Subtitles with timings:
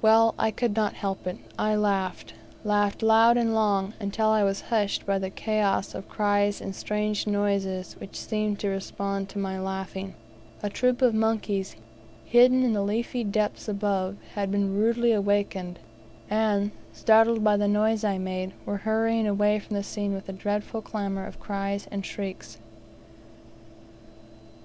[0.00, 4.60] Well, I could not help it, I laughed laughed loud and long, until I was
[4.70, 9.58] hushed by the chaos of cries and strange noises which seemed to respond to my
[9.58, 10.14] laughing.
[10.62, 11.74] A troop of monkeys,
[12.24, 15.80] hidden in the leafy depths above, had been rudely awakened,
[16.30, 20.32] and, startled by the noise I made, were hurrying away from the scene with a
[20.32, 22.58] dreadful clamor of cries and shrieks.